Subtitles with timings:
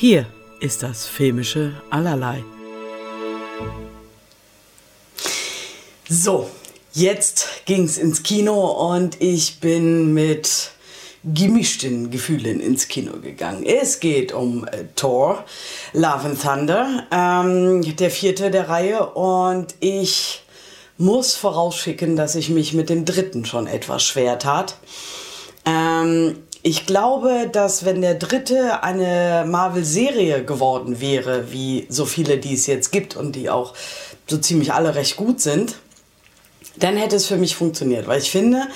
[0.00, 0.24] Hier
[0.60, 2.42] ist das filmische Allerlei.
[6.08, 6.48] So,
[6.94, 10.70] jetzt ging's ins Kino und ich bin mit
[11.22, 13.62] gemischten Gefühlen ins Kino gegangen.
[13.62, 15.44] Es geht um äh, Thor,
[15.92, 20.40] Love and Thunder, ähm, der vierte der Reihe und ich
[20.96, 24.78] muss vorausschicken, dass ich mich mit dem dritten schon etwas schwer tat.
[25.66, 32.54] Ähm, ich glaube, dass wenn der dritte eine Marvel-Serie geworden wäre, wie so viele, die
[32.54, 33.74] es jetzt gibt und die auch
[34.26, 35.76] so ziemlich alle recht gut sind,
[36.76, 38.06] dann hätte es für mich funktioniert.
[38.06, 38.68] Weil ich finde,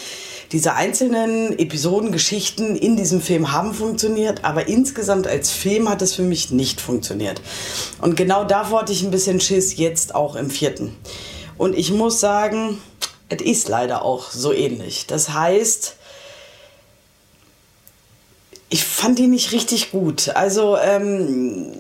[0.52, 6.14] diese einzelnen Episoden, Geschichten in diesem Film haben funktioniert, aber insgesamt als Film hat es
[6.14, 7.40] für mich nicht funktioniert.
[8.00, 10.96] Und genau davor hatte ich ein bisschen Schiss, jetzt auch im vierten.
[11.58, 12.80] Und ich muss sagen,
[13.28, 15.06] es ist leider auch so ähnlich.
[15.06, 15.96] Das heißt,
[18.68, 20.30] ich fand ihn nicht richtig gut.
[20.30, 21.72] Also, ähm,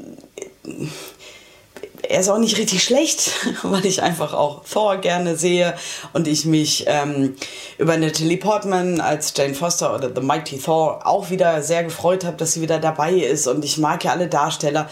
[2.08, 3.30] er ist auch nicht richtig schlecht,
[3.62, 5.74] weil ich einfach auch Thor gerne sehe
[6.12, 7.36] und ich mich ähm,
[7.78, 12.36] über Natalie Portman als Jane Foster oder The Mighty Thor auch wieder sehr gefreut habe,
[12.36, 14.88] dass sie wieder dabei ist und ich mag ja alle Darsteller.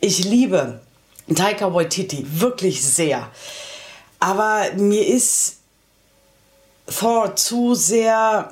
[0.00, 0.80] Ich liebe
[1.34, 3.28] Taika Waititi wirklich sehr.
[4.20, 5.58] Aber mir ist
[6.86, 8.50] Thor zu sehr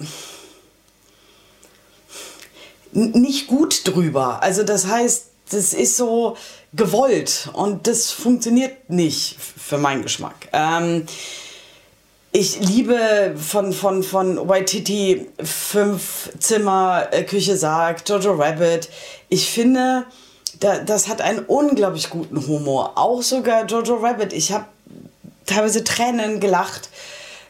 [2.92, 4.42] nicht gut drüber.
[4.42, 6.36] Also das heißt, das ist so
[6.72, 10.48] gewollt und das funktioniert nicht für meinen Geschmack.
[10.52, 11.06] Ähm,
[12.34, 18.88] ich liebe von, von, von Waititi Fünf Zimmer, äh, Küche sagt, Jojo Rabbit.
[19.28, 20.06] Ich finde,
[20.58, 22.92] da, das hat einen unglaublich guten Humor.
[22.96, 24.32] Auch sogar Jojo Rabbit.
[24.32, 24.64] Ich habe
[25.44, 26.88] teilweise Tränen gelacht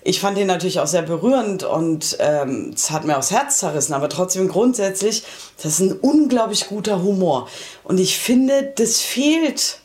[0.05, 3.95] ich fand ihn natürlich auch sehr berührend und ähm, es hat mir aufs Herz zerrissen,
[3.95, 5.23] aber trotzdem grundsätzlich,
[5.57, 7.49] das ist ein unglaublich guter Humor.
[7.85, 9.79] Und ich finde, das fehlt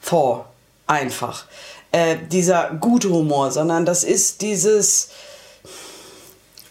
[0.00, 0.46] vor
[0.86, 1.46] einfach.
[1.92, 5.08] Äh, dieser gute Humor, sondern das ist dieses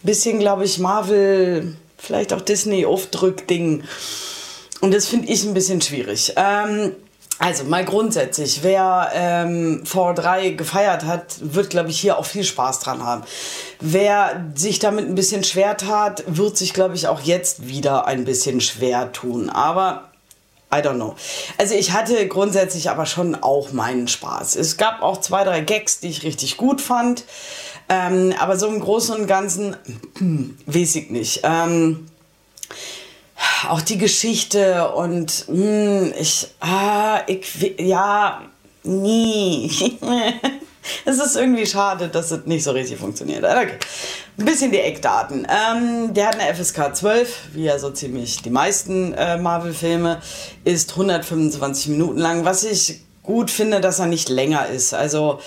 [0.03, 3.83] bisschen, glaube ich, Marvel, vielleicht auch Disney Aufdrück-Ding.
[4.81, 6.33] Und das finde ich ein bisschen schwierig.
[6.35, 6.95] Ähm,
[7.37, 12.79] also mal grundsätzlich, wer ähm, V3 gefeiert hat, wird, glaube ich, hier auch viel Spaß
[12.79, 13.23] dran haben.
[13.81, 18.23] Wer sich damit ein bisschen schwer tat, wird sich, glaube ich, auch jetzt wieder ein
[18.23, 19.49] bisschen schwer tun.
[19.49, 20.09] Aber
[20.73, 21.15] I don't know.
[21.57, 24.55] Also ich hatte grundsätzlich aber schon auch meinen Spaß.
[24.55, 27.25] Es gab auch zwei, drei Gags, die ich richtig gut fand.
[27.89, 29.75] Ähm, aber so im Großen und Ganzen
[30.65, 31.41] weiß ich nicht.
[31.43, 32.07] Ähm,
[33.71, 38.41] auch die Geschichte und mh, hm, ich, ah, ich, ja,
[38.83, 39.71] nie.
[41.05, 43.43] es ist irgendwie schade, dass es nicht so richtig funktioniert.
[43.43, 43.77] Okay.
[44.37, 45.47] Ein bisschen die Eckdaten.
[45.49, 50.21] Ähm, der hat eine FSK 12, wie ja so ziemlich die meisten äh, Marvel-Filme,
[50.63, 54.93] ist 125 Minuten lang, was ich gut finde, dass er nicht länger ist.
[54.93, 55.39] Also,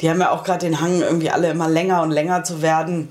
[0.00, 3.08] die haben ja auch gerade den Hang, irgendwie alle immer länger und länger zu werden.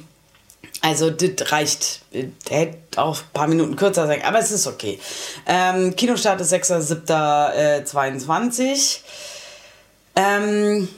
[0.85, 2.01] Also, das reicht.
[2.49, 4.99] Hätte auch ein paar Minuten kürzer sein, aber es ist okay.
[5.47, 8.99] Ähm, Kinostart ist 6.7.22.
[10.16, 10.89] Äh, ähm,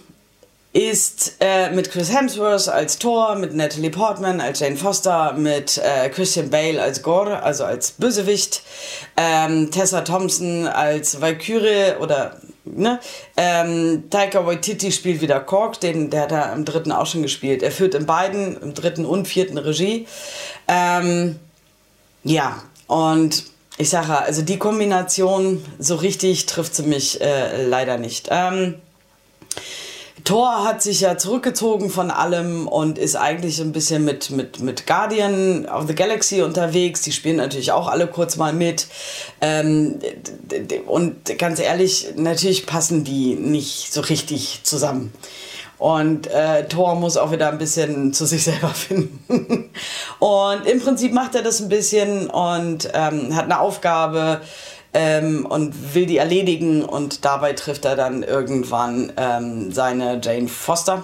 [0.73, 6.09] ist äh, mit Chris Hemsworth als Thor, mit Natalie Portman als Jane Foster, mit äh,
[6.09, 8.63] Christian Bale als Gore, also als Bösewicht,
[9.15, 12.99] ähm, Tessa Thompson als Valkyrie oder ne?
[13.37, 17.63] Ähm, Taika Waititi spielt wieder Kork, den, der hat er im dritten auch schon gespielt.
[17.63, 20.07] Er führt in beiden, im dritten und vierten Regie.
[20.67, 21.39] Ähm,
[22.23, 23.45] ja, und
[23.77, 28.29] ich sage, also die Kombination so richtig trifft sie mich äh, leider nicht.
[28.31, 28.75] Ähm,
[30.23, 34.87] Thor hat sich ja zurückgezogen von allem und ist eigentlich ein bisschen mit, mit, mit
[34.87, 37.01] Guardian of the Galaxy unterwegs.
[37.01, 38.87] Die spielen natürlich auch alle kurz mal mit.
[39.41, 39.99] Ähm,
[40.87, 45.11] und ganz ehrlich, natürlich passen die nicht so richtig zusammen.
[45.77, 49.69] Und äh, Thor muss auch wieder ein bisschen zu sich selber finden.
[50.19, 54.41] und im Prinzip macht er das ein bisschen und ähm, hat eine Aufgabe,
[54.95, 61.03] ähm, und will die erledigen und dabei trifft er dann irgendwann ähm, seine Jane Foster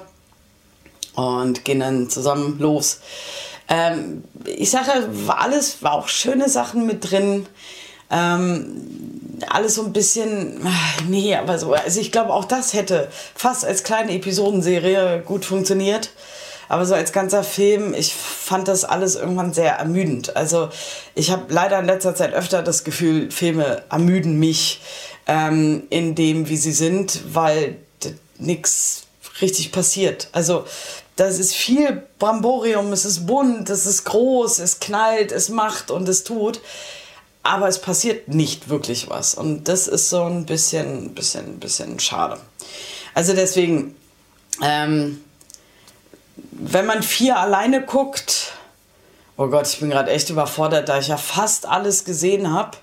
[1.14, 3.02] und gehen dann zusammen los.
[3.68, 7.48] Ähm, ich sage, war alles, war auch schöne Sachen mit drin.
[8.10, 10.66] Ähm, alles so ein bisschen,
[11.10, 16.12] nee, aber so, also ich glaube auch das hätte fast als kleine Episodenserie gut funktioniert.
[16.71, 20.38] Aber so als ganzer Film, ich fand das alles irgendwann sehr ermüdend.
[20.38, 20.69] Also
[21.15, 24.79] ich habe leider in letzter Zeit öfter das Gefühl, Filme ermüden mich
[25.27, 27.75] ähm, in dem, wie sie sind, weil
[28.38, 29.03] nichts
[29.41, 30.29] richtig passiert.
[30.31, 30.63] Also
[31.18, 36.07] das ist viel Bramborium, es ist bunt, es ist groß, es knallt, es macht und
[36.07, 36.62] es tut.
[37.44, 39.35] aber es passiert nicht wirklich was.
[39.35, 42.38] Und das ist so ein bisschen, bisschen, bisschen schade.
[43.13, 43.95] Also deswegen,
[44.62, 45.21] ähm,
[46.63, 48.54] wenn man vier alleine guckt,
[49.36, 52.78] oh Gott, ich bin gerade echt überfordert, da ich ja fast alles gesehen habe.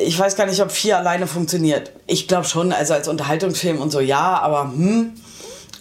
[0.00, 1.92] Ich weiß gar nicht, ob vier alleine funktioniert.
[2.06, 5.14] Ich glaube schon, also als Unterhaltungsfilm und so ja, aber hm.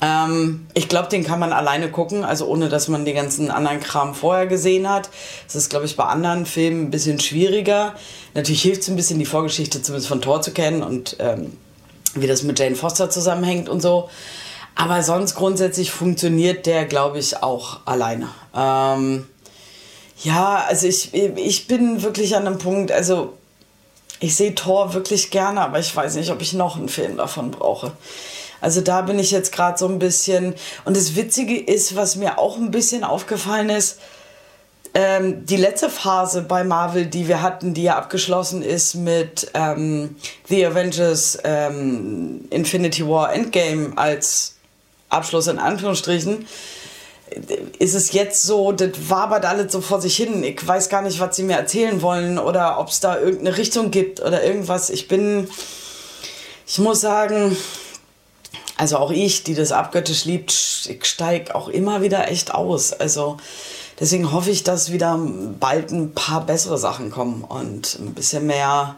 [0.03, 3.80] Ähm, ich glaube, den kann man alleine gucken, also ohne dass man den ganzen anderen
[3.80, 5.12] Kram vorher gesehen hat.
[5.45, 7.94] Das ist, glaube ich, bei anderen Filmen ein bisschen schwieriger.
[8.33, 11.56] Natürlich hilft es ein bisschen, die Vorgeschichte zumindest von Thor zu kennen und ähm,
[12.15, 14.09] wie das mit Jane Foster zusammenhängt und so.
[14.75, 18.29] Aber sonst grundsätzlich funktioniert der, glaube ich, auch alleine.
[18.56, 19.27] Ähm,
[20.23, 23.33] ja, also ich, ich bin wirklich an einem Punkt, also
[24.19, 27.51] ich sehe Thor wirklich gerne, aber ich weiß nicht, ob ich noch einen Film davon
[27.51, 27.91] brauche.
[28.62, 30.53] Also da bin ich jetzt gerade so ein bisschen.
[30.85, 34.00] Und das Witzige ist, was mir auch ein bisschen aufgefallen ist,
[34.94, 40.15] ähm, die letzte Phase bei Marvel, die wir hatten, die ja abgeschlossen ist mit ähm,
[40.47, 44.56] The Avengers ähm, Infinity War Endgame als
[45.11, 46.47] Abschluss in Anführungsstrichen,
[47.79, 50.43] ist es jetzt so, das wabert alles so vor sich hin.
[50.43, 53.91] Ich weiß gar nicht, was sie mir erzählen wollen oder ob es da irgendeine Richtung
[53.91, 54.89] gibt oder irgendwas.
[54.89, 55.49] Ich bin,
[56.67, 57.55] ich muss sagen,
[58.77, 60.51] also auch ich, die das abgöttisch liebt,
[60.89, 62.91] ich steige auch immer wieder echt aus.
[62.91, 63.37] Also
[63.99, 65.17] deswegen hoffe ich, dass wieder
[65.59, 68.95] bald ein paar bessere Sachen kommen und ein bisschen mehr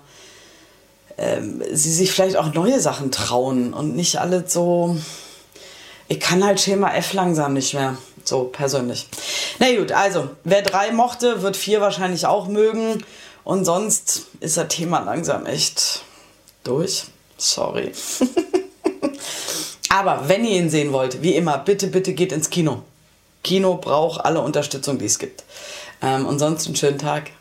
[1.18, 4.98] ähm, sie sich vielleicht auch neue Sachen trauen und nicht alle so.
[6.08, 7.98] Ich kann halt Schema F langsam nicht mehr.
[8.24, 9.08] So persönlich.
[9.60, 13.04] Na gut, also, wer drei mochte, wird vier wahrscheinlich auch mögen.
[13.44, 16.04] Und sonst ist das Thema langsam echt
[16.64, 17.06] durch.
[17.38, 17.92] Sorry.
[19.90, 22.84] Aber wenn ihr ihn sehen wollt, wie immer, bitte, bitte geht ins Kino.
[23.44, 25.44] Kino braucht alle Unterstützung, die es gibt.
[26.02, 27.32] Ähm, und sonst einen schönen Tag.